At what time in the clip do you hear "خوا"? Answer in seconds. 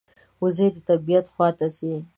1.33-1.49